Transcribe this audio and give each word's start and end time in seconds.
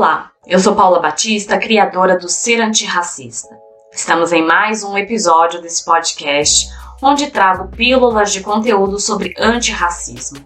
Olá, 0.00 0.30
eu 0.46 0.58
sou 0.58 0.74
Paula 0.74 0.98
Batista, 0.98 1.58
criadora 1.58 2.18
do 2.18 2.26
Ser 2.26 2.58
Antirracista. 2.58 3.54
Estamos 3.92 4.32
em 4.32 4.42
mais 4.42 4.82
um 4.82 4.96
episódio 4.96 5.60
desse 5.60 5.84
podcast, 5.84 6.70
onde 7.02 7.30
trago 7.30 7.68
pílulas 7.68 8.32
de 8.32 8.40
conteúdo 8.40 8.98
sobre 8.98 9.34
antirracismo, 9.38 10.40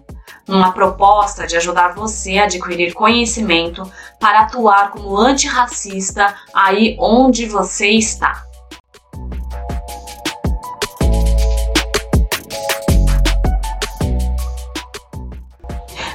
numa 0.45 0.73
proposta 0.73 1.47
de 1.47 1.55
ajudar 1.55 1.95
você 1.95 2.37
a 2.37 2.43
adquirir 2.43 2.93
conhecimento 2.93 3.89
para 4.19 4.41
atuar 4.41 4.91
como 4.91 5.17
antirracista 5.17 6.35
aí 6.53 6.97
onde 6.99 7.45
você 7.45 7.91
está. 7.91 8.43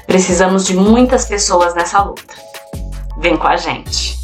Precisamos 0.07 0.66
de 0.66 0.77
muitas 0.77 1.25
pessoas 1.25 1.75
nessa 1.75 2.02
luta. 2.02 2.50
Vem 3.20 3.37
com 3.37 3.47
a 3.47 3.56
gente. 3.59 4.19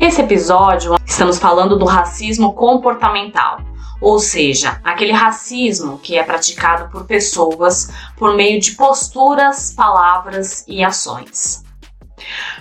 Esse 0.00 0.22
episódio 0.22 0.96
estamos 1.04 1.38
falando 1.38 1.78
do 1.78 1.84
racismo 1.84 2.54
comportamental, 2.54 3.58
ou 4.00 4.18
seja, 4.18 4.80
aquele 4.82 5.12
racismo 5.12 5.98
que 5.98 6.16
é 6.16 6.22
praticado 6.22 6.90
por 6.90 7.04
pessoas 7.04 7.92
por 8.16 8.34
meio 8.34 8.58
de 8.58 8.70
posturas, 8.72 9.74
palavras 9.74 10.64
e 10.66 10.82
ações. 10.82 11.62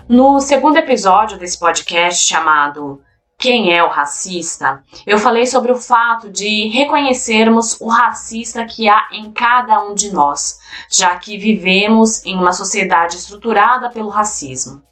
No 0.10 0.42
segundo 0.42 0.76
episódio 0.76 1.40
desse 1.40 1.58
podcast 1.58 2.26
chamado 2.26 3.02
quem 3.42 3.76
é 3.76 3.84
o 3.84 3.90
racista, 3.90 4.84
eu 5.06 5.18
falei 5.18 5.48
sobre 5.48 5.72
o 5.72 5.76
fato 5.76 6.30
de 6.30 6.68
reconhecermos 6.68 7.76
o 7.82 7.90
racista 7.90 8.64
que 8.66 8.88
há 8.88 9.08
em 9.12 9.32
cada 9.32 9.84
um 9.84 9.96
de 9.96 10.14
nós, 10.14 10.60
já 10.88 11.18
que 11.18 11.40
vivemos 11.40 12.24
em 12.24 12.38
uma 12.38 12.54
sociedade 12.54 13.18
estruturada 13.18 13.90
pelo 13.90 14.10
racismo. 14.10 14.84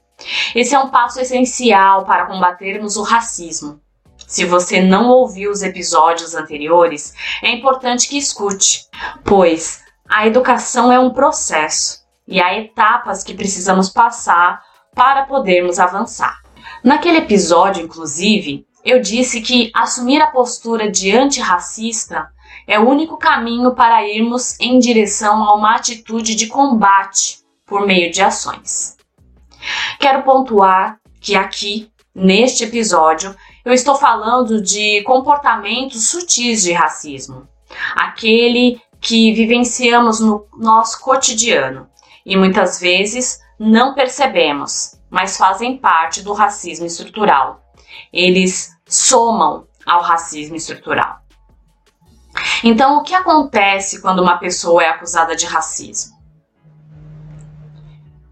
Esse 0.56 0.74
é 0.74 0.80
um 0.80 0.90
passo 0.90 1.22
essencial 1.22 2.04
para 2.06 2.26
combatermos 2.26 2.98
o 2.98 3.04
racismo. 3.04 3.80
Se 4.18 4.46
você 4.46 4.82
não 4.82 5.10
ouviu 5.10 5.52
os 5.52 5.62
episódios 5.62 6.34
anteriores, 6.34 7.14
é 7.44 7.52
importante 7.52 8.10
que 8.10 8.18
escute, 8.18 8.88
pois 9.24 9.84
a 10.10 10.26
educação 10.26 10.92
é 10.92 11.00
um 11.00 11.12
processo 11.12 12.00
e 12.28 12.42
há 12.42 12.58
etapas 12.58 13.24
que 13.24 13.36
precisamos 13.36 13.90
passar 13.90 14.64
para 14.96 15.26
podermos 15.26 15.78
avançar. 15.78 16.49
Naquele 16.84 17.18
episódio, 17.18 17.84
inclusive, 17.84 18.66
eu 18.86 19.02
disse 19.02 19.42
que 19.42 19.70
assumir 19.74 20.22
a 20.22 20.28
postura 20.28 20.90
de 20.90 21.16
antirracista 21.16 22.30
é 22.66 22.80
o 22.80 22.88
único 22.88 23.18
caminho 23.18 23.76
para 23.76 24.08
irmos 24.08 24.58
em 24.60 24.80
direção 24.80 25.44
a 25.44 25.54
uma 25.54 25.76
atitude 25.76 26.36
de 26.36 26.48
combate 26.48 27.40
por 27.66 27.86
meio 27.86 28.12
de 28.12 28.22
ações. 28.22 28.98
Quero 30.00 30.24
pontuar 30.24 31.00
que 31.20 31.36
aqui, 31.36 31.92
neste 32.16 32.64
episódio, 32.64 33.36
eu 33.66 33.74
estou 33.74 33.96
falando 33.96 34.62
de 34.62 35.04
comportamentos 35.04 36.08
sutis 36.08 36.64
de 36.64 36.72
racismo, 36.72 37.48
aquele 37.96 38.82
que 39.02 39.34
vivenciamos 39.34 40.20
no 40.20 40.48
nosso 40.58 41.02
cotidiano 41.02 41.88
e 42.26 42.38
muitas 42.38 42.80
vezes 42.80 43.40
não 43.60 43.94
percebemos 43.94 44.99
mas 45.10 45.38
fazem 45.38 45.78
parte 45.78 46.22
do 46.22 46.34
racismo 46.34 46.86
estrutural. 46.86 47.64
Eles 48.14 48.76
somam 48.86 49.68
ao 49.86 50.02
racismo 50.02 50.56
estrutural. 50.56 51.20
Então, 52.64 52.98
o 52.98 53.04
que 53.04 53.14
acontece 53.14 54.02
quando 54.02 54.22
uma 54.22 54.38
pessoa 54.38 54.84
é 54.84 54.90
acusada 54.90 55.36
de 55.36 55.46
racismo? 55.46 56.18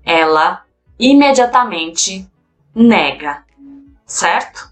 Ela 0.04 0.64
imediatamente 1.00 2.30
nega, 2.74 3.44
certo? 4.06 4.72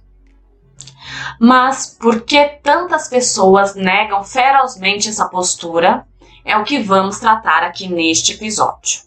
Mas 1.40 1.98
por 2.00 2.22
que 2.22 2.46
tantas 2.64 3.08
pessoas 3.08 3.76
negam 3.76 4.24
ferozmente 4.24 5.10
essa 5.10 5.28
postura? 5.28 6.08
É 6.44 6.56
o 6.58 6.64
que 6.64 6.80
vamos 6.80 7.20
tratar 7.20 7.64
aqui 7.64 7.88
neste 7.88 8.34
episódio. 8.34 9.02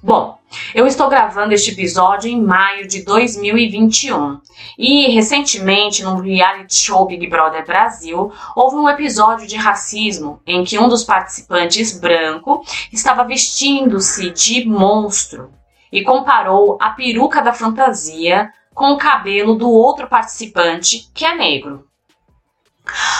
Bom, 0.00 0.38
eu 0.76 0.86
estou 0.86 1.08
gravando 1.08 1.52
este 1.52 1.72
episódio 1.72 2.30
em 2.30 2.40
maio 2.40 2.86
de 2.86 3.02
2021 3.02 4.40
e 4.78 5.08
recentemente 5.12 6.04
no 6.04 6.20
reality 6.20 6.76
show 6.76 7.04
Big 7.04 7.26
Brother 7.26 7.66
Brasil 7.66 8.32
houve 8.54 8.76
um 8.76 8.88
episódio 8.88 9.44
de 9.48 9.56
racismo 9.56 10.40
em 10.46 10.62
que 10.62 10.78
um 10.78 10.88
dos 10.88 11.02
participantes 11.02 11.98
branco 11.98 12.64
estava 12.92 13.24
vestindo-se 13.24 14.30
de 14.30 14.64
monstro 14.68 15.50
e 15.90 16.04
comparou 16.04 16.78
a 16.80 16.90
peruca 16.90 17.42
da 17.42 17.52
fantasia 17.52 18.52
com 18.72 18.92
o 18.92 18.98
cabelo 18.98 19.56
do 19.56 19.68
outro 19.68 20.06
participante 20.06 21.10
que 21.12 21.24
é 21.24 21.34
negro. 21.34 21.88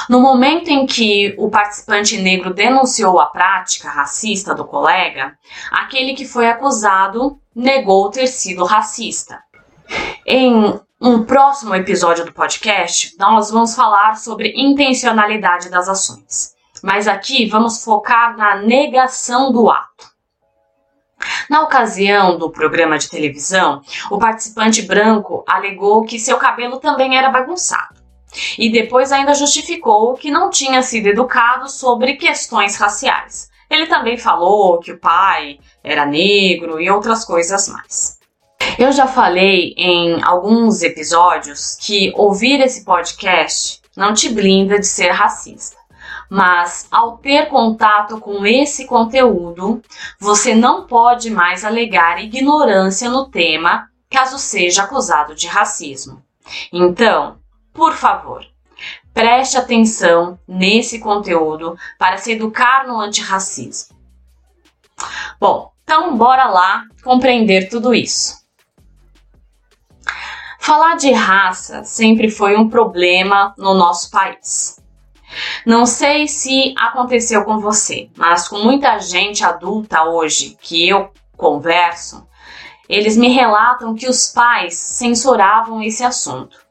No 0.08 0.20
momento 0.20 0.68
em 0.68 0.86
que 0.86 1.34
o 1.38 1.50
participante 1.50 2.16
negro 2.20 2.52
denunciou 2.52 3.20
a 3.20 3.26
prática 3.26 3.90
racista 3.90 4.54
do 4.54 4.64
colega, 4.64 5.36
aquele 5.70 6.14
que 6.14 6.24
foi 6.24 6.48
acusado 6.48 7.38
negou 7.54 8.10
ter 8.10 8.26
sido 8.26 8.64
racista. 8.64 9.42
Em 10.26 10.80
um 11.00 11.24
próximo 11.24 11.74
episódio 11.74 12.24
do 12.24 12.32
podcast, 12.32 13.14
nós 13.18 13.50
vamos 13.50 13.74
falar 13.74 14.16
sobre 14.16 14.52
intencionalidade 14.56 15.70
das 15.70 15.88
ações. 15.88 16.54
Mas 16.82 17.08
aqui 17.08 17.46
vamos 17.46 17.82
focar 17.84 18.36
na 18.36 18.56
negação 18.56 19.52
do 19.52 19.70
ato. 19.70 20.08
Na 21.50 21.62
ocasião 21.62 22.38
do 22.38 22.50
programa 22.50 22.98
de 22.98 23.08
televisão, 23.08 23.82
o 24.10 24.18
participante 24.18 24.82
branco 24.82 25.44
alegou 25.46 26.04
que 26.04 26.18
seu 26.18 26.36
cabelo 26.36 26.78
também 26.78 27.16
era 27.16 27.30
bagunçado. 27.30 27.97
E 28.58 28.70
depois 28.70 29.12
ainda 29.12 29.34
justificou 29.34 30.14
que 30.14 30.30
não 30.30 30.50
tinha 30.50 30.82
sido 30.82 31.06
educado 31.06 31.68
sobre 31.68 32.16
questões 32.16 32.76
raciais. 32.76 33.48
Ele 33.70 33.86
também 33.86 34.16
falou 34.16 34.78
que 34.78 34.92
o 34.92 34.98
pai 34.98 35.58
era 35.84 36.06
negro 36.06 36.80
e 36.80 36.90
outras 36.90 37.24
coisas 37.24 37.68
mais. 37.68 38.18
Eu 38.78 38.92
já 38.92 39.06
falei 39.06 39.74
em 39.76 40.22
alguns 40.22 40.82
episódios 40.82 41.76
que 41.80 42.12
ouvir 42.14 42.60
esse 42.60 42.84
podcast 42.84 43.80
não 43.96 44.14
te 44.14 44.28
blinda 44.28 44.78
de 44.78 44.86
ser 44.86 45.10
racista. 45.10 45.76
Mas 46.30 46.86
ao 46.90 47.18
ter 47.18 47.48
contato 47.48 48.20
com 48.20 48.44
esse 48.46 48.86
conteúdo, 48.86 49.82
você 50.20 50.54
não 50.54 50.86
pode 50.86 51.30
mais 51.30 51.64
alegar 51.64 52.22
ignorância 52.22 53.08
no 53.08 53.28
tema 53.28 53.88
caso 54.10 54.38
seja 54.38 54.82
acusado 54.82 55.34
de 55.34 55.46
racismo. 55.46 56.22
Então, 56.72 57.38
por 57.78 57.94
favor, 57.94 58.44
preste 59.14 59.56
atenção 59.56 60.36
nesse 60.48 60.98
conteúdo 60.98 61.78
para 61.96 62.18
se 62.18 62.32
educar 62.32 62.88
no 62.88 62.98
antirracismo. 62.98 63.96
Bom, 65.38 65.70
então 65.84 66.16
bora 66.16 66.46
lá 66.48 66.82
compreender 67.04 67.68
tudo 67.68 67.94
isso. 67.94 68.44
Falar 70.58 70.96
de 70.96 71.12
raça 71.12 71.84
sempre 71.84 72.28
foi 72.28 72.56
um 72.56 72.68
problema 72.68 73.54
no 73.56 73.74
nosso 73.74 74.10
país. 74.10 74.82
Não 75.64 75.86
sei 75.86 76.26
se 76.26 76.74
aconteceu 76.76 77.44
com 77.44 77.60
você, 77.60 78.10
mas 78.16 78.48
com 78.48 78.58
muita 78.58 78.98
gente 78.98 79.44
adulta 79.44 80.02
hoje 80.02 80.58
que 80.60 80.88
eu 80.88 81.12
converso, 81.36 82.26
eles 82.88 83.16
me 83.16 83.28
relatam 83.28 83.94
que 83.94 84.08
os 84.08 84.26
pais 84.32 84.74
censuravam 84.74 85.80
esse 85.80 86.02
assunto. 86.02 86.67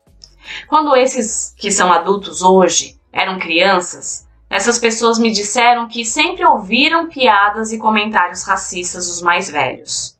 Quando 0.67 0.95
esses 0.95 1.53
que 1.57 1.71
são 1.71 1.91
adultos 1.91 2.41
hoje 2.41 2.99
eram 3.11 3.39
crianças, 3.39 4.27
essas 4.49 4.79
pessoas 4.79 5.19
me 5.19 5.31
disseram 5.31 5.87
que 5.87 6.05
sempre 6.05 6.45
ouviram 6.45 7.07
piadas 7.07 7.71
e 7.71 7.77
comentários 7.77 8.43
racistas 8.43 9.07
dos 9.07 9.21
mais 9.21 9.49
velhos. 9.49 10.17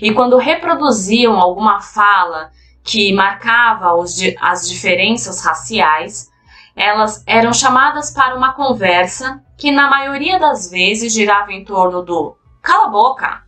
E 0.00 0.12
quando 0.12 0.38
reproduziam 0.38 1.38
alguma 1.38 1.80
fala 1.80 2.50
que 2.82 3.12
marcava 3.12 3.94
os, 3.94 4.18
as 4.40 4.68
diferenças 4.68 5.44
raciais, 5.44 6.30
elas 6.74 7.22
eram 7.26 7.52
chamadas 7.52 8.10
para 8.10 8.34
uma 8.34 8.54
conversa 8.54 9.42
que, 9.58 9.70
na 9.70 9.90
maioria 9.90 10.38
das 10.38 10.70
vezes, 10.70 11.12
girava 11.12 11.52
em 11.52 11.64
torno 11.64 12.02
do 12.02 12.36
cala 12.62 12.86
a 12.86 12.90
boca. 12.90 13.42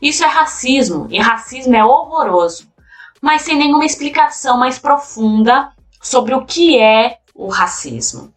Isso 0.00 0.24
é 0.24 0.26
racismo 0.26 1.06
e 1.10 1.20
racismo 1.20 1.74
é 1.76 1.84
horroroso 1.84 2.71
mas 3.22 3.42
sem 3.42 3.56
nenhuma 3.56 3.84
explicação 3.84 4.58
mais 4.58 4.80
profunda 4.80 5.70
sobre 6.02 6.34
o 6.34 6.44
que 6.44 6.76
é 6.76 7.18
o 7.32 7.48
racismo. 7.48 8.34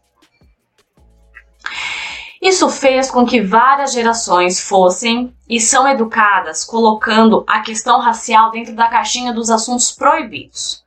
Isso 2.39 2.69
fez 2.69 3.09
com 3.09 3.25
que 3.25 3.41
várias 3.41 3.91
gerações 3.91 4.59
fossem 4.59 5.35
e 5.49 5.59
são 5.59 5.87
educadas 5.87 6.63
colocando 6.63 7.43
a 7.47 7.61
questão 7.61 7.99
racial 7.99 8.51
dentro 8.51 8.75
da 8.75 8.87
caixinha 8.87 9.33
dos 9.33 9.49
assuntos 9.49 9.91
proibidos. 9.91 10.83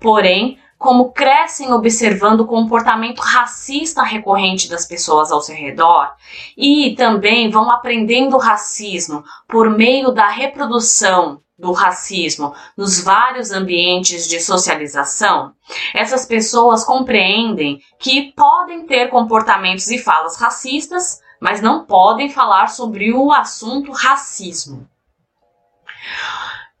Porém, 0.00 0.58
como 0.78 1.12
crescem 1.12 1.70
observando 1.70 2.40
o 2.40 2.46
comportamento 2.46 3.20
racista 3.20 4.02
recorrente 4.02 4.70
das 4.70 4.86
pessoas 4.86 5.30
ao 5.30 5.42
seu 5.42 5.54
redor 5.54 6.12
e 6.56 6.94
também 6.96 7.50
vão 7.50 7.70
aprendendo 7.70 8.38
racismo 8.38 9.22
por 9.46 9.68
meio 9.68 10.12
da 10.12 10.28
reprodução 10.28 11.41
do 11.58 11.72
racismo 11.72 12.54
nos 12.76 13.00
vários 13.00 13.50
ambientes 13.50 14.28
de 14.28 14.40
socialização, 14.40 15.52
essas 15.94 16.26
pessoas 16.26 16.84
compreendem 16.84 17.80
que 17.98 18.32
podem 18.32 18.86
ter 18.86 19.08
comportamentos 19.08 19.90
e 19.90 19.98
falas 19.98 20.36
racistas, 20.36 21.20
mas 21.40 21.60
não 21.60 21.84
podem 21.84 22.30
falar 22.30 22.68
sobre 22.68 23.12
o 23.12 23.32
assunto 23.32 23.92
racismo. 23.92 24.88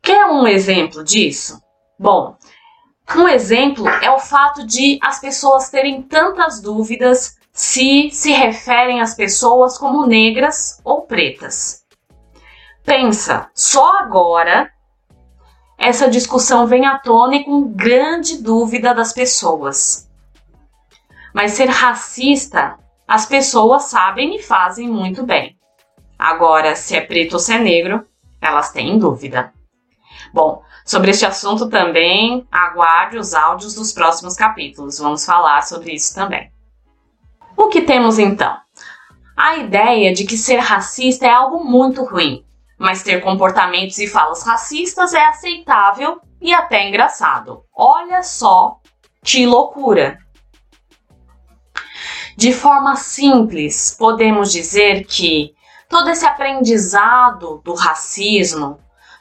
Quer 0.00 0.26
um 0.26 0.46
exemplo 0.46 1.04
disso? 1.04 1.62
Bom, 1.98 2.36
um 3.14 3.28
exemplo 3.28 3.86
é 3.88 4.10
o 4.10 4.18
fato 4.18 4.66
de 4.66 4.98
as 5.02 5.20
pessoas 5.20 5.70
terem 5.70 6.02
tantas 6.02 6.60
dúvidas 6.60 7.36
se 7.52 8.10
se 8.10 8.32
referem 8.32 9.00
às 9.00 9.14
pessoas 9.14 9.76
como 9.76 10.06
negras 10.06 10.80
ou 10.82 11.02
pretas. 11.02 11.82
Pensa, 12.84 13.50
só 13.54 13.98
agora 13.98 14.70
essa 15.78 16.08
discussão 16.08 16.66
vem 16.66 16.86
à 16.86 16.98
tona 16.98 17.36
e 17.36 17.44
com 17.44 17.72
grande 17.72 18.40
dúvida 18.42 18.94
das 18.94 19.12
pessoas. 19.12 20.08
Mas 21.34 21.52
ser 21.52 21.68
racista, 21.68 22.78
as 23.06 23.26
pessoas 23.26 23.84
sabem 23.84 24.36
e 24.36 24.42
fazem 24.42 24.88
muito 24.88 25.24
bem. 25.24 25.58
Agora, 26.18 26.76
se 26.76 26.96
é 26.96 27.00
preto 27.00 27.34
ou 27.34 27.38
se 27.38 27.52
é 27.52 27.58
negro, 27.58 28.06
elas 28.40 28.70
têm 28.70 28.98
dúvida. 28.98 29.52
Bom, 30.32 30.62
sobre 30.84 31.10
este 31.10 31.26
assunto 31.26 31.68
também, 31.68 32.46
aguarde 32.50 33.18
os 33.18 33.34
áudios 33.34 33.74
dos 33.74 33.92
próximos 33.92 34.36
capítulos. 34.36 34.98
Vamos 34.98 35.24
falar 35.24 35.62
sobre 35.62 35.94
isso 35.94 36.14
também. 36.14 36.52
O 37.56 37.68
que 37.68 37.82
temos 37.82 38.18
então? 38.18 38.56
A 39.36 39.56
ideia 39.56 40.12
de 40.12 40.24
que 40.24 40.36
ser 40.36 40.58
racista 40.58 41.26
é 41.26 41.30
algo 41.30 41.64
muito 41.64 42.04
ruim, 42.04 42.44
mas 42.82 43.04
ter 43.04 43.20
comportamentos 43.20 43.96
e 43.98 44.08
falas 44.08 44.42
racistas 44.42 45.14
é 45.14 45.24
aceitável 45.24 46.20
e 46.40 46.52
até 46.52 46.88
engraçado. 46.88 47.62
Olha 47.72 48.24
só 48.24 48.80
que 49.24 49.46
loucura! 49.46 50.18
De 52.36 52.52
forma 52.52 52.96
simples, 52.96 53.94
podemos 53.96 54.50
dizer 54.50 55.04
que 55.04 55.54
todo 55.88 56.10
esse 56.10 56.26
aprendizado 56.26 57.62
do 57.64 57.72
racismo, 57.72 58.80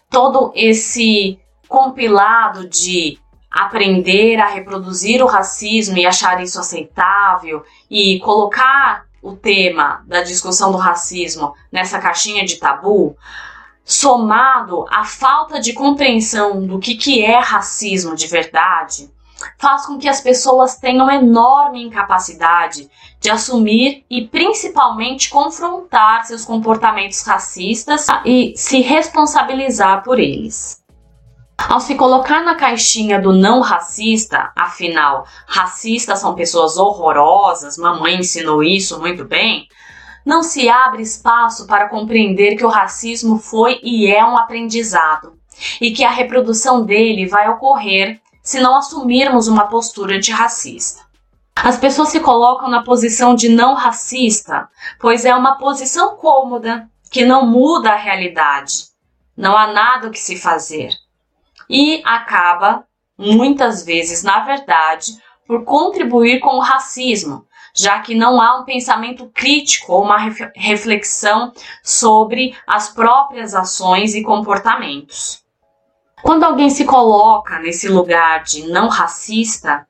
todo 0.10 0.52
esse 0.56 1.40
compilado 1.68 2.68
de 2.68 3.20
aprender 3.52 4.40
a 4.40 4.48
reproduzir 4.48 5.22
o 5.22 5.28
racismo 5.28 6.00
e 6.00 6.06
achar 6.08 6.42
isso 6.42 6.60
aceitável 6.60 7.64
e 7.88 8.20
colocar 8.22 9.06
o 9.22 9.36
tema 9.36 10.04
da 10.08 10.24
discussão 10.24 10.72
do 10.72 10.78
racismo 10.80 11.54
nessa 11.72 12.00
caixinha 12.00 12.44
de 12.44 12.56
tabu, 12.56 13.16
somado 13.84 14.86
à 14.90 15.04
falta 15.04 15.60
de 15.60 15.74
compreensão 15.74 16.66
do 16.66 16.80
que, 16.80 16.96
que 16.96 17.24
é 17.24 17.40
racismo 17.40 18.16
de 18.16 18.28
verdade, 18.28 19.10
faz 19.58 19.86
com 19.86 19.98
que 19.98 20.08
as 20.08 20.22
pessoas 20.22 20.78
tenham 20.78 21.10
enorme 21.10 21.84
incapacidade 21.84 22.90
de 23.20 23.30
assumir 23.30 24.06
e 24.10 24.28
principalmente 24.28 25.30
confrontar 25.30 26.26
seus 26.26 26.46
comportamentos 26.46 27.22
racistas 27.24 28.08
e 28.26 28.54
se 28.56 28.82
responsabilizar 28.82 30.04
por 30.04 30.20
eles. 30.20 30.82
Ao 31.70 31.80
se 31.80 31.94
colocar 31.94 32.44
na 32.44 32.56
caixinha 32.56 33.22
do 33.22 33.32
não 33.32 33.62
racista, 33.62 34.52
afinal, 34.56 35.28
racistas 35.46 36.20
são 36.20 36.34
pessoas 36.34 36.76
horrorosas, 36.76 37.78
mamãe 37.78 38.16
ensinou 38.16 38.64
isso 38.64 39.00
muito 39.00 39.26
bem, 39.26 39.68
não 40.26 40.44
se 40.44 40.70
abre 40.70 41.02
espaço 41.02 41.66
para 41.68 41.90
compreender 41.90 42.56
que 42.56 42.66
o 42.66 42.70
racismo 42.70 43.38
foi 43.38 43.80
e 43.84 44.08
é 44.08 44.24
um 44.24 44.38
aprendizado 44.38 45.34
e 45.80 45.92
que 45.92 46.04
a 46.04 46.12
reprodução 46.12 46.84
dele 46.86 47.28
vai 47.28 47.50
ocorrer 47.50 48.22
se 48.42 48.60
não 48.60 48.76
assumirmos 48.76 49.48
uma 49.48 49.68
postura 49.68 50.16
antirracista. 50.16 51.02
As 51.56 51.78
pessoas 51.78 52.10
se 52.10 52.20
colocam 52.20 52.70
na 52.70 52.84
posição 52.84 53.36
de 53.36 53.50
não 53.50 53.76
racista, 53.76 54.68
pois 55.00 55.26
é 55.26 55.36
uma 55.36 55.58
posição 55.58 56.16
cômoda 56.16 56.90
que 57.12 57.26
não 57.26 57.46
muda 57.46 57.92
a 57.92 57.98
realidade. 57.98 58.86
Não 59.36 59.56
há 59.56 59.68
nada 59.68 60.08
o 60.08 60.12
que 60.12 60.20
se 60.20 60.38
fazer. 60.38 60.92
E 61.70 62.02
acaba, 62.06 62.86
muitas 63.18 63.86
vezes, 63.86 64.24
na 64.24 64.40
verdade, 64.40 65.12
por 65.46 65.64
contribuir 65.64 66.40
com 66.40 66.56
o 66.56 66.62
racismo, 66.62 67.46
já 67.76 68.00
que 68.00 68.16
não 68.16 68.42
há 68.42 68.60
um 68.60 68.66
pensamento 68.66 69.30
crítico 69.34 69.94
ou 69.94 70.04
uma 70.04 70.18
reflexão 70.56 71.52
sobre 71.84 72.56
as 72.68 72.90
próprias 72.90 73.54
ações 73.54 74.16
e 74.16 74.24
comportamentos. 74.24 75.42
Quando 76.22 76.44
alguém 76.44 76.70
se 76.70 76.86
coloca 76.86 77.60
nesse 77.60 77.88
lugar 77.88 78.44
de 78.44 78.68
não 78.68 78.88
racista 78.88 79.88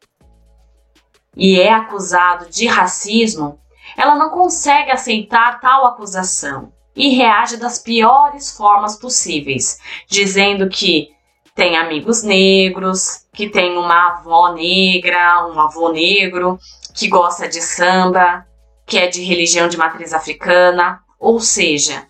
e 1.36 1.60
é 1.60 1.72
acusado 1.72 2.50
de 2.50 2.68
racismo, 2.68 3.60
ela 3.98 4.16
não 4.16 4.30
consegue 4.30 4.92
aceitar 4.92 5.60
tal 5.60 5.86
acusação 5.86 6.72
e 6.96 7.10
reage 7.16 7.58
das 7.58 7.80
piores 7.80 8.56
formas 8.56 8.98
possíveis, 8.98 9.80
dizendo 10.08 10.70
que 10.70 11.10
tem 11.56 11.78
amigos 11.78 12.24
negros, 12.24 13.26
que 13.34 13.50
tem 13.50 13.78
uma 13.78 14.14
avó 14.14 14.54
negra, 14.54 15.48
um 15.48 15.60
avô 15.60 15.90
negro, 15.90 16.58
que 16.94 17.08
gosta 17.08 17.48
de 17.48 17.62
samba, 17.62 18.46
que 18.86 18.98
é 18.98 19.08
de 19.08 19.24
religião 19.24 19.68
de 19.68 19.78
matriz 19.78 20.14
africana, 20.14 21.02
ou 21.20 21.40
seja, 21.40 22.08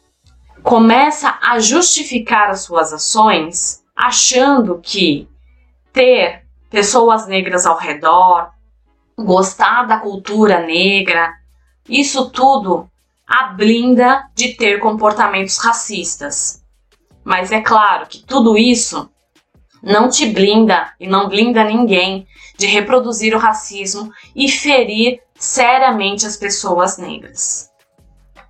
começa 0.63 1.37
a 1.41 1.59
justificar 1.59 2.49
as 2.49 2.61
suas 2.61 2.93
ações 2.93 3.83
achando 3.95 4.79
que 4.79 5.29
ter 5.93 6.45
pessoas 6.69 7.27
negras 7.27 7.65
ao 7.65 7.77
redor, 7.77 8.49
gostar 9.17 9.83
da 9.83 9.97
cultura 9.97 10.61
negra, 10.61 11.33
isso 11.87 12.29
tudo 12.29 12.89
a 13.27 13.47
blinda 13.47 14.29
de 14.33 14.53
ter 14.55 14.79
comportamentos 14.79 15.57
racistas. 15.57 16.63
Mas 17.23 17.51
é 17.51 17.61
claro 17.61 18.07
que 18.07 18.19
tudo 18.19 18.57
isso 18.57 19.09
não 19.81 20.09
te 20.09 20.27
blinda 20.27 20.93
e 20.99 21.07
não 21.07 21.27
blinda 21.27 21.63
ninguém 21.63 22.27
de 22.57 22.67
reproduzir 22.67 23.35
o 23.35 23.39
racismo 23.39 24.11
e 24.35 24.49
ferir 24.49 25.19
seriamente 25.35 26.25
as 26.25 26.37
pessoas 26.37 26.97
negras. 26.97 27.71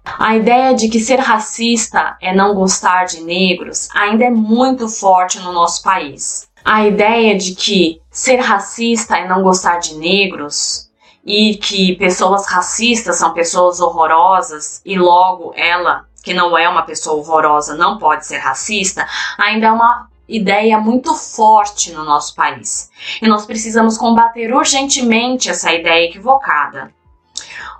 A 0.03 0.35
ideia 0.35 0.73
de 0.73 0.89
que 0.89 0.99
ser 0.99 1.19
racista 1.19 2.17
é 2.21 2.33
não 2.33 2.55
gostar 2.55 3.05
de 3.05 3.21
negros 3.21 3.87
ainda 3.93 4.25
é 4.25 4.29
muito 4.29 4.87
forte 4.89 5.39
no 5.39 5.53
nosso 5.53 5.83
país. 5.83 6.49
A 6.65 6.85
ideia 6.85 7.37
de 7.37 7.55
que 7.55 8.01
ser 8.09 8.37
racista 8.37 9.17
é 9.17 9.27
não 9.27 9.41
gostar 9.41 9.77
de 9.77 9.95
negros 9.95 10.91
e 11.23 11.55
que 11.55 11.95
pessoas 11.95 12.47
racistas 12.47 13.17
são 13.17 13.33
pessoas 13.33 13.79
horrorosas 13.79 14.81
e 14.83 14.97
logo 14.97 15.53
ela, 15.55 16.05
que 16.23 16.33
não 16.33 16.57
é 16.57 16.67
uma 16.67 16.81
pessoa 16.81 17.17
horrorosa, 17.17 17.75
não 17.75 17.97
pode 17.97 18.25
ser 18.25 18.37
racista, 18.37 19.07
ainda 19.37 19.67
é 19.67 19.71
uma 19.71 20.10
ideia 20.31 20.79
muito 20.79 21.13
forte 21.13 21.91
no 21.91 22.03
nosso 22.03 22.33
país. 22.35 22.89
E 23.21 23.27
nós 23.27 23.45
precisamos 23.45 23.97
combater 23.97 24.53
urgentemente 24.53 25.49
essa 25.49 25.73
ideia 25.73 26.05
equivocada. 26.07 26.93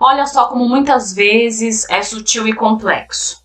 Olha 0.00 0.26
só 0.26 0.46
como 0.46 0.68
muitas 0.68 1.12
vezes 1.12 1.88
é 1.88 2.02
sutil 2.02 2.46
e 2.46 2.52
complexo. 2.52 3.42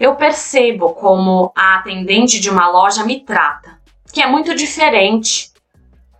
Eu 0.00 0.16
percebo 0.16 0.94
como 0.94 1.52
a 1.56 1.76
atendente 1.76 2.40
de 2.40 2.50
uma 2.50 2.68
loja 2.68 3.04
me 3.04 3.20
trata, 3.20 3.80
que 4.12 4.20
é 4.20 4.26
muito 4.26 4.54
diferente, 4.54 5.52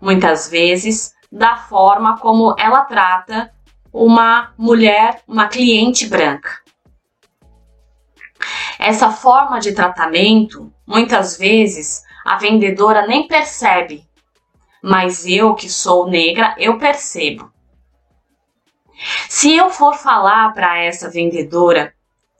muitas 0.01 0.49
vezes, 0.49 1.13
da 1.31 1.57
forma 1.57 2.19
como 2.19 2.55
ela 2.59 2.83
trata 2.85 3.53
uma 3.93 4.53
mulher, 4.57 5.23
uma 5.27 5.49
cliente 5.49 6.07
branca. 6.07 6.62
Essa 8.85 9.13
forma 9.13 9.61
de 9.61 9.73
tratamento, 9.73 10.73
muitas 10.85 11.39
vezes, 11.39 12.03
a 12.25 12.37
vendedora 12.37 13.07
nem 13.07 13.29
percebe, 13.29 14.05
mas 14.83 15.25
eu 15.25 15.55
que 15.55 15.71
sou 15.71 16.09
negra, 16.09 16.53
eu 16.59 16.79
percebo. 16.79 17.53
Se 19.29 19.57
eu 19.57 19.71
for 19.71 19.95
falar 19.95 20.53
para 20.53 20.79
essa 20.79 21.09
vendedora 21.09 21.95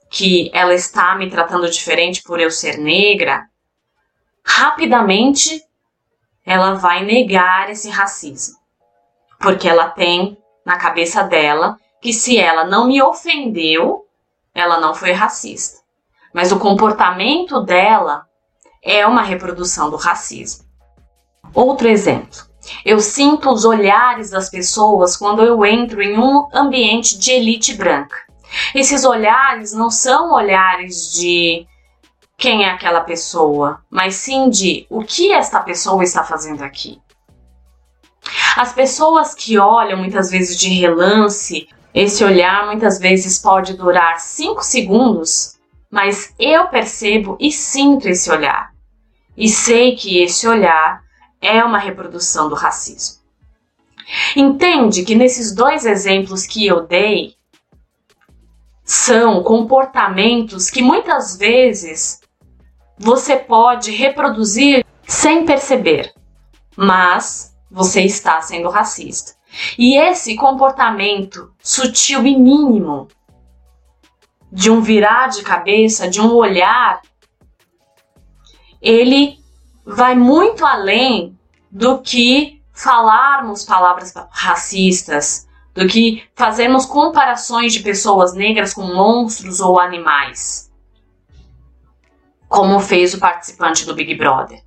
que 0.09 0.51
ela 0.53 0.73
está 0.73 1.15
me 1.15 1.29
tratando 1.29 1.69
diferente 1.69 2.21
por 2.21 2.41
eu 2.41 2.51
ser 2.51 2.77
negra, 2.77 3.47
rapidamente 4.45 5.63
ela 6.45 6.73
vai 6.73 7.05
negar 7.05 7.69
esse 7.69 7.89
racismo. 7.89 8.57
Porque 9.39 9.67
ela 9.67 9.89
tem 9.89 10.37
na 10.65 10.77
cabeça 10.77 11.23
dela 11.23 11.77
que 12.01 12.11
se 12.11 12.37
ela 12.37 12.65
não 12.65 12.87
me 12.89 13.01
ofendeu, 13.01 14.05
ela 14.53 14.77
não 14.77 14.93
foi 14.93 15.13
racista 15.13 15.82
mas 16.33 16.51
o 16.51 16.59
comportamento 16.59 17.61
dela 17.61 18.25
é 18.81 19.05
uma 19.05 19.21
reprodução 19.21 19.89
do 19.89 19.95
racismo. 19.95 20.65
Outro 21.53 21.87
exemplo: 21.87 22.39
Eu 22.83 22.99
sinto 22.99 23.49
os 23.49 23.63
olhares 23.63 24.31
das 24.31 24.49
pessoas 24.49 25.15
quando 25.15 25.43
eu 25.43 25.65
entro 25.65 26.01
em 26.01 26.17
um 26.17 26.47
ambiente 26.53 27.17
de 27.17 27.31
elite 27.31 27.73
branca. 27.75 28.17
Esses 28.73 29.03
olhares 29.03 29.73
não 29.73 29.89
são 29.89 30.33
olhares 30.33 31.11
de 31.13 31.65
quem 32.37 32.63
é 32.63 32.69
aquela 32.69 33.01
pessoa, 33.01 33.81
mas 33.89 34.15
sim 34.15 34.49
de 34.49 34.85
o 34.89 35.03
que 35.03 35.31
esta 35.31 35.59
pessoa 35.61 36.03
está 36.03 36.23
fazendo 36.23 36.63
aqui. 36.63 37.01
As 38.55 38.73
pessoas 38.73 39.33
que 39.33 39.57
olham 39.57 39.97
muitas 39.97 40.29
vezes 40.29 40.57
de 40.57 40.69
relance, 40.69 41.67
esse 41.93 42.23
olhar 42.23 42.65
muitas 42.65 42.99
vezes 42.99 43.39
pode 43.39 43.73
durar 43.75 44.19
5 44.19 44.63
segundos, 44.63 45.59
mas 45.93 46.33
eu 46.39 46.69
percebo 46.69 47.37
e 47.39 47.51
sinto 47.51 48.09
esse 48.09 48.31
olhar. 48.31 48.73
E 49.37 49.47
sei 49.47 49.95
que 49.95 50.23
esse 50.23 50.47
olhar 50.47 51.03
é 51.39 51.63
uma 51.63 51.77
reprodução 51.77 52.49
do 52.49 52.55
racismo. 52.55 53.21
Entende 54.35 55.03
que 55.03 55.13
nesses 55.13 55.53
dois 55.53 55.85
exemplos 55.85 56.47
que 56.47 56.65
eu 56.65 56.87
dei 56.87 57.35
são 58.83 59.43
comportamentos 59.43 60.71
que 60.71 60.81
muitas 60.81 61.37
vezes 61.37 62.21
você 62.97 63.35
pode 63.35 63.91
reproduzir 63.91 64.83
sem 65.03 65.45
perceber, 65.45 66.11
mas 66.75 67.55
você 67.69 68.01
está 68.01 68.41
sendo 68.41 68.67
racista. 68.67 69.33
E 69.77 69.95
esse 69.95 70.35
comportamento 70.35 71.53
sutil 71.61 72.25
e 72.25 72.35
mínimo 72.35 73.09
de 74.53 74.69
um 74.69 74.81
virar 74.81 75.29
de 75.29 75.41
cabeça, 75.41 76.07
de 76.07 76.21
um 76.21 76.31
olhar, 76.31 77.01
ele 78.79 79.39
vai 79.83 80.13
muito 80.13 80.63
além 80.63 81.35
do 81.71 81.99
que 81.99 82.61
falarmos 82.71 83.63
palavras 83.63 84.13
racistas, 84.29 85.47
do 85.73 85.87
que 85.87 86.23
fazermos 86.35 86.85
comparações 86.85 87.73
de 87.73 87.79
pessoas 87.79 88.35
negras 88.35 88.75
com 88.75 88.83
monstros 88.83 89.59
ou 89.59 89.79
animais, 89.79 90.71
como 92.47 92.79
fez 92.79 93.15
o 93.15 93.19
participante 93.19 93.87
do 93.87 93.95
Big 93.95 94.13
Brother. 94.13 94.61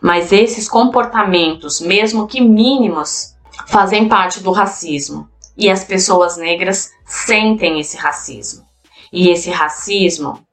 Mas 0.00 0.30
esses 0.30 0.68
comportamentos, 0.68 1.80
mesmo 1.80 2.28
que 2.28 2.40
mínimos, 2.40 3.34
fazem 3.66 4.08
parte 4.08 4.40
do 4.40 4.52
racismo 4.52 5.28
e 5.56 5.68
as 5.68 5.82
pessoas 5.82 6.36
negras 6.36 6.92
sentem 7.04 7.80
esse 7.80 7.96
racismo. 7.96 8.64
E 9.16 9.28
esse 9.28 9.48
racismo 9.48 10.44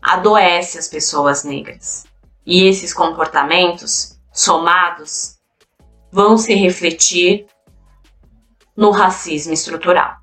adoece 0.00 0.78
as 0.78 0.88
pessoas 0.88 1.44
negras. 1.44 2.06
E 2.46 2.64
esses 2.66 2.94
comportamentos, 2.94 4.18
somados, 4.32 5.36
vão 6.10 6.38
se 6.38 6.54
refletir 6.54 7.44
no 8.74 8.90
racismo 8.90 9.52
estrutural. 9.52 10.16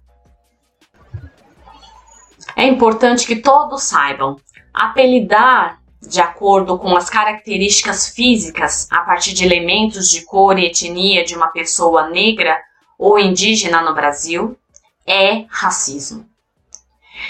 É 2.55 2.65
importante 2.65 3.27
que 3.27 3.35
todos 3.35 3.83
saibam 3.83 4.37
apelidar 4.73 5.79
de 6.01 6.19
acordo 6.19 6.79
com 6.79 6.95
as 6.95 7.11
características 7.11 8.07
físicas 8.07 8.87
a 8.91 9.01
partir 9.01 9.33
de 9.33 9.45
elementos 9.45 10.09
de 10.09 10.25
cor 10.25 10.57
e 10.57 10.65
etnia 10.65 11.23
de 11.23 11.35
uma 11.35 11.49
pessoa 11.49 12.09
negra 12.09 12.59
ou 12.97 13.19
indígena 13.19 13.83
no 13.83 13.93
Brasil 13.93 14.57
é 15.05 15.45
racismo. 15.47 16.30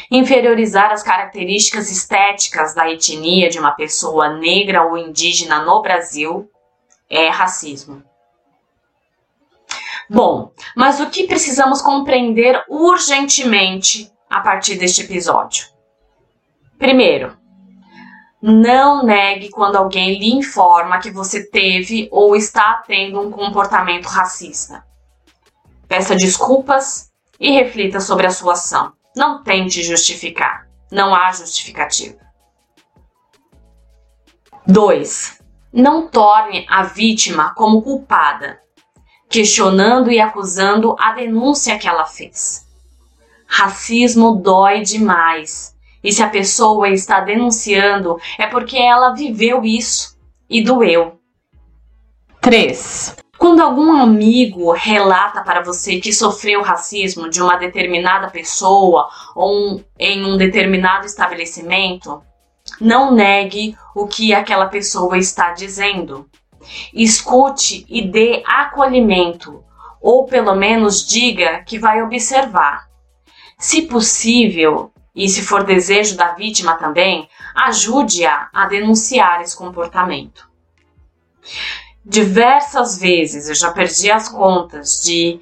Inferiorizar 0.10 0.92
as 0.92 1.04
características 1.04 1.90
estéticas 1.90 2.74
da 2.74 2.90
etnia 2.90 3.50
de 3.50 3.60
uma 3.60 3.72
pessoa 3.72 4.38
negra 4.38 4.84
ou 4.84 4.98
indígena 4.98 5.64
no 5.64 5.82
Brasil 5.82 6.50
é 7.10 7.30
racismo. 7.30 8.04
Bom, 10.10 10.52
mas 10.76 11.00
o 11.00 11.10
que 11.10 11.26
precisamos 11.26 11.82
compreender 11.82 12.64
urgentemente 12.68 14.12
a 14.30 14.42
partir 14.42 14.76
deste 14.76 15.04
episódio? 15.04 15.68
Primeiro, 16.78 17.38
não 18.42 19.06
negue 19.06 19.50
quando 19.50 19.76
alguém 19.76 20.18
lhe 20.18 20.34
informa 20.34 21.00
que 21.00 21.12
você 21.12 21.46
teve 21.46 22.10
ou 22.12 22.36
está 22.36 22.84
tendo 22.88 23.22
um 23.22 23.30
comportamento 23.30 24.08
racista. 24.08 24.84
Peça 25.88 26.16
desculpas 26.16 27.12
e 27.40 27.52
reflita 27.52 28.00
sobre 28.00 28.26
a 28.26 28.32
sua 28.32 28.54
ação. 28.54 28.94
Não 29.16 29.44
tente 29.44 29.84
justificar. 29.84 30.68
Não 30.92 31.14
há 31.14 31.32
justificativa. 31.32 32.18
2. 34.68 35.42
Não 35.74 36.08
torne 36.08 36.66
a 36.70 36.84
vítima 36.84 37.54
como 37.56 37.82
culpada, 37.82 38.62
questionando 39.30 40.12
e 40.12 40.20
acusando 40.20 40.96
a 41.00 41.14
denúncia 41.14 41.78
que 41.80 41.88
ela 41.88 42.06
fez. 42.06 42.68
Racismo 43.48 44.36
dói 44.36 44.82
demais. 44.82 45.76
E 46.04 46.12
se 46.12 46.24
a 46.24 46.30
pessoa 46.30 46.90
está 46.90 47.20
denunciando, 47.20 48.18
é 48.38 48.48
porque 48.48 48.78
ela 48.78 49.14
viveu 49.14 49.64
isso 49.64 50.18
e 50.50 50.64
doeu. 50.64 51.20
3. 52.42 53.21
Quando 53.42 53.60
algum 53.60 53.92
amigo 53.92 54.72
relata 54.72 55.42
para 55.42 55.64
você 55.64 56.00
que 56.00 56.14
sofreu 56.14 56.62
racismo 56.62 57.28
de 57.28 57.42
uma 57.42 57.56
determinada 57.56 58.30
pessoa 58.30 59.10
ou 59.36 59.52
um, 59.58 59.84
em 59.98 60.24
um 60.24 60.38
determinado 60.38 61.08
estabelecimento, 61.08 62.22
não 62.80 63.12
negue 63.12 63.76
o 63.96 64.06
que 64.06 64.32
aquela 64.32 64.68
pessoa 64.68 65.18
está 65.18 65.54
dizendo. 65.54 66.30
Escute 66.94 67.84
e 67.90 68.08
dê 68.08 68.44
acolhimento, 68.46 69.64
ou 70.00 70.28
pelo 70.28 70.54
menos 70.54 71.04
diga 71.04 71.64
que 71.64 71.80
vai 71.80 72.04
observar. 72.04 72.90
Se 73.58 73.88
possível, 73.88 74.92
e 75.16 75.28
se 75.28 75.42
for 75.42 75.64
desejo 75.64 76.16
da 76.16 76.36
vítima 76.36 76.76
também, 76.76 77.28
ajude-a 77.56 78.50
a 78.54 78.68
denunciar 78.68 79.42
esse 79.42 79.58
comportamento 79.58 80.51
diversas 82.06 83.00
vezes, 83.00 83.48
eu 83.48 83.56
já 83.56 83.72
perdi 83.72 84.12
as 84.12 84.28
contas 84.28 85.02
de 85.04 85.40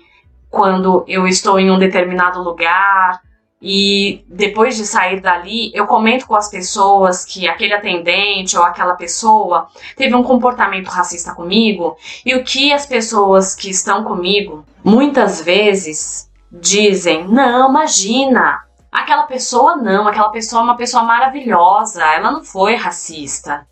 quando 0.49 1.05
eu 1.07 1.27
estou 1.27 1.59
em 1.59 1.71
um 1.71 1.79
determinado 1.79 2.41
lugar 2.41 3.21
e 3.61 4.23
depois 4.27 4.77
de 4.77 4.85
sair 4.85 5.19
dali, 5.19 5.71
eu 5.73 5.85
comento 5.85 6.25
com 6.25 6.35
as 6.35 6.49
pessoas 6.49 7.25
que 7.25 7.47
aquele 7.47 7.73
atendente 7.73 8.57
ou 8.57 8.63
aquela 8.63 8.95
pessoa 8.95 9.67
teve 9.95 10.15
um 10.15 10.23
comportamento 10.23 10.87
racista 10.87 11.33
comigo 11.33 11.97
e 12.25 12.35
o 12.35 12.43
que 12.43 12.71
as 12.71 12.85
pessoas 12.85 13.53
que 13.53 13.69
estão 13.69 14.03
comigo 14.03 14.65
muitas 14.83 15.41
vezes 15.41 16.29
dizem: 16.51 17.27
"Não, 17.27 17.69
imagina, 17.69 18.59
aquela 18.91 19.23
pessoa 19.23 19.75
não, 19.75 20.07
aquela 20.07 20.29
pessoa 20.29 20.61
é 20.61 20.63
uma 20.63 20.77
pessoa 20.77 21.03
maravilhosa, 21.03 22.03
ela 22.03 22.31
não 22.31 22.43
foi 22.43 22.75
racista". 22.75 23.67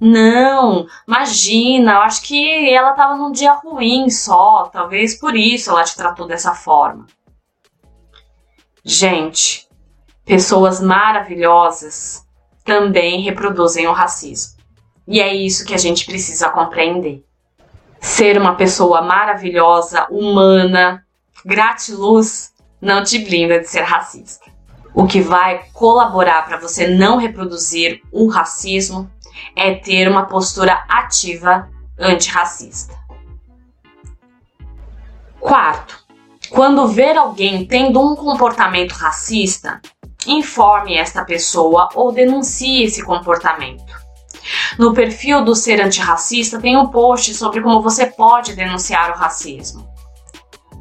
Não, 0.00 0.86
imagina, 1.06 1.92
eu 1.92 2.00
acho 2.02 2.22
que 2.22 2.72
ela 2.72 2.90
estava 2.90 3.16
num 3.16 3.32
dia 3.32 3.52
ruim 3.52 4.10
só, 4.10 4.68
talvez 4.72 5.14
por 5.18 5.36
isso 5.36 5.70
ela 5.70 5.84
te 5.84 5.96
tratou 5.96 6.26
dessa 6.26 6.54
forma. 6.54 7.06
Gente, 8.84 9.68
pessoas 10.24 10.80
maravilhosas 10.80 12.26
também 12.64 13.22
reproduzem 13.22 13.86
o 13.86 13.92
racismo. 13.92 14.60
E 15.06 15.20
é 15.20 15.34
isso 15.34 15.64
que 15.64 15.74
a 15.74 15.78
gente 15.78 16.06
precisa 16.06 16.48
compreender. 16.48 17.24
Ser 18.00 18.38
uma 18.38 18.54
pessoa 18.54 19.02
maravilhosa, 19.02 20.06
humana, 20.10 21.04
gratiluz, 21.44 22.52
não 22.80 23.02
te 23.02 23.18
blinda 23.18 23.60
de 23.60 23.68
ser 23.68 23.82
racista. 23.82 24.50
O 24.94 25.06
que 25.06 25.20
vai 25.20 25.64
colaborar 25.72 26.44
para 26.44 26.58
você 26.58 26.88
não 26.88 27.16
reproduzir 27.16 28.02
o 28.12 28.28
racismo 28.28 29.10
é 29.56 29.74
ter 29.74 30.08
uma 30.08 30.26
postura 30.26 30.84
ativa 30.88 31.68
antirracista. 31.98 32.94
Quarto, 35.40 35.98
quando 36.50 36.88
ver 36.88 37.16
alguém 37.16 37.66
tendo 37.66 38.00
um 38.00 38.14
comportamento 38.14 38.92
racista, 38.92 39.80
informe 40.26 40.96
esta 40.96 41.24
pessoa 41.24 41.88
ou 41.94 42.12
denuncie 42.12 42.84
esse 42.84 43.02
comportamento. 43.02 43.92
No 44.78 44.92
perfil 44.92 45.44
do 45.44 45.54
Ser 45.54 45.80
Antirracista 45.80 46.60
tem 46.60 46.76
um 46.76 46.88
post 46.88 47.34
sobre 47.34 47.60
como 47.60 47.80
você 47.80 48.06
pode 48.06 48.54
denunciar 48.54 49.10
o 49.10 49.18
racismo. 49.18 49.88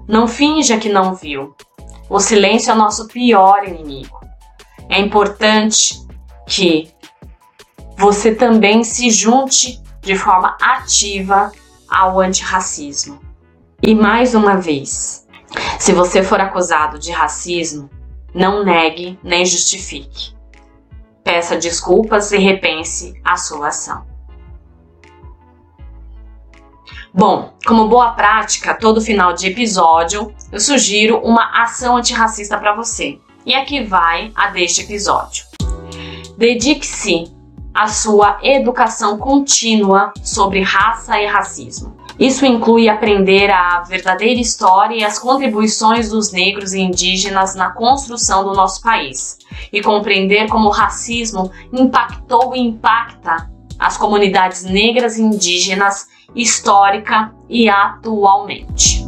Não 0.07 0.27
finja 0.27 0.77
que 0.77 0.89
não 0.89 1.13
viu. 1.15 1.55
O 2.09 2.19
silêncio 2.19 2.71
é 2.71 2.73
o 2.73 2.77
nosso 2.77 3.07
pior 3.07 3.67
inimigo. 3.67 4.19
É 4.89 4.99
importante 4.99 5.95
que 6.47 6.91
você 8.01 8.33
também 8.33 8.83
se 8.83 9.11
junte 9.11 9.79
de 10.01 10.15
forma 10.15 10.57
ativa 10.59 11.51
ao 11.87 12.19
antirracismo. 12.19 13.19
E 13.79 13.93
mais 13.93 14.33
uma 14.33 14.57
vez, 14.57 15.27
se 15.77 15.93
você 15.93 16.23
for 16.23 16.41
acusado 16.41 16.97
de 16.97 17.11
racismo, 17.11 17.91
não 18.33 18.63
negue 18.63 19.19
nem 19.23 19.45
justifique. 19.45 20.33
Peça 21.23 21.55
desculpas 21.57 22.31
e 22.31 22.39
repense 22.39 23.13
a 23.23 23.37
sua 23.37 23.67
ação. 23.67 24.03
Bom, 27.13 27.53
como 27.67 27.87
boa 27.87 28.13
prática, 28.13 28.73
todo 28.73 28.99
final 28.99 29.33
de 29.33 29.45
episódio 29.45 30.33
eu 30.51 30.59
sugiro 30.59 31.19
uma 31.19 31.61
ação 31.61 31.97
antirracista 31.97 32.57
para 32.57 32.75
você. 32.75 33.19
E 33.45 33.53
aqui 33.53 33.83
vai 33.83 34.31
a 34.33 34.47
deste 34.47 34.81
episódio. 34.81 35.45
Dedique-se 36.35 37.40
à 37.73 37.87
sua 37.87 38.37
educação 38.43 39.17
contínua 39.17 40.13
sobre 40.23 40.61
raça 40.61 41.19
e 41.19 41.25
racismo. 41.25 41.95
Isso 42.19 42.45
inclui 42.45 42.87
aprender 42.87 43.49
a 43.49 43.81
verdadeira 43.81 44.39
história 44.39 44.95
e 44.95 45.03
as 45.03 45.17
contribuições 45.17 46.09
dos 46.09 46.31
negros 46.31 46.73
e 46.73 46.79
indígenas 46.79 47.55
na 47.55 47.71
construção 47.71 48.43
do 48.43 48.53
nosso 48.53 48.81
país 48.81 49.39
e 49.71 49.81
compreender 49.81 50.47
como 50.47 50.67
o 50.67 50.71
racismo 50.71 51.51
impactou 51.73 52.55
e 52.55 52.59
impacta 52.59 53.49
as 53.79 53.97
comunidades 53.97 54.63
negras 54.63 55.17
e 55.17 55.23
indígenas 55.23 56.07
histórica 56.35 57.33
e 57.49 57.67
atualmente. 57.67 59.03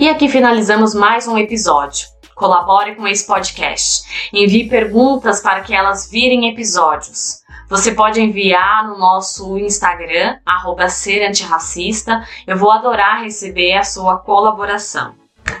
E 0.00 0.08
aqui 0.08 0.28
finalizamos 0.28 0.94
mais 0.94 1.26
um 1.26 1.36
episódio. 1.36 2.15
Colabore 2.36 2.94
com 2.94 3.08
esse 3.08 3.26
podcast. 3.26 4.30
Envie 4.30 4.68
perguntas 4.68 5.40
para 5.40 5.62
que 5.62 5.74
elas 5.74 6.06
virem 6.10 6.50
episódios. 6.50 7.40
Você 7.66 7.92
pode 7.92 8.20
enviar 8.20 8.86
no 8.86 8.98
nosso 8.98 9.56
Instagram, 9.56 10.36
arroba 10.44 10.90
ser 10.90 11.26
antirracista. 11.26 12.28
Eu 12.46 12.58
vou 12.58 12.70
adorar 12.70 13.22
receber 13.22 13.72
a 13.72 13.82
sua 13.82 14.18
colaboração. 14.18 15.14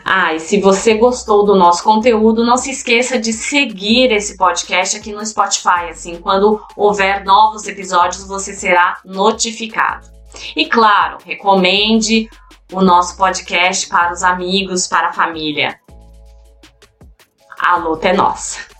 Ah, 0.04 0.34
e 0.34 0.38
se 0.38 0.60
você 0.60 0.94
gostou 0.94 1.46
do 1.46 1.56
nosso 1.56 1.82
conteúdo, 1.82 2.44
não 2.44 2.58
se 2.58 2.70
esqueça 2.70 3.18
de 3.18 3.32
seguir 3.32 4.12
esse 4.12 4.36
podcast 4.36 4.98
aqui 4.98 5.12
no 5.12 5.24
Spotify. 5.24 5.88
Assim, 5.88 6.18
quando 6.18 6.60
houver 6.76 7.24
novos 7.24 7.66
episódios, 7.66 8.28
você 8.28 8.52
será 8.52 8.98
notificado. 9.02 10.08
E 10.54 10.66
claro, 10.66 11.16
recomende 11.24 12.28
o 12.70 12.82
nosso 12.82 13.16
podcast 13.16 13.88
para 13.88 14.12
os 14.12 14.22
amigos, 14.22 14.86
para 14.86 15.08
a 15.08 15.12
família. 15.14 15.80
A 17.68 17.78
luta 17.78 18.10
é 18.10 18.12
nossa. 18.12 18.75